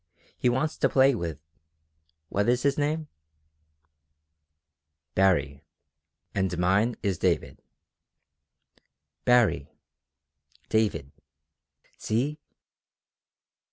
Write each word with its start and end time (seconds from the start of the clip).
He 0.35 0.49
wants 0.49 0.77
to 0.77 0.89
play 0.89 1.13
with... 1.13 1.37
what 2.29 2.49
is 2.49 2.63
his 2.63 2.75
name?" 2.75 3.07
"Baree. 5.13 5.63
And 6.33 6.57
mine 6.57 6.95
is 7.03 7.19
David." 7.19 7.61
"Baree 9.25 9.69
David. 10.69 11.11
See!" 11.99 12.39